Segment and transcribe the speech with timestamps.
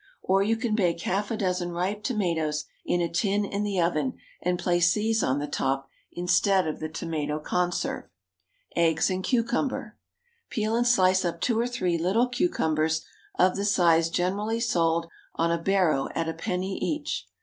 [0.23, 4.15] Or you can bake half a dozen ripe tomatoes in a tin in the oven,
[4.41, 8.05] and place these on the top instead of the tomato conserve.
[8.75, 9.99] EGGS AND CUCUMBER.
[10.49, 13.05] Peel and slice up two or three little cucumbers
[13.37, 17.27] of the size generally sold on a barrow at a penny each.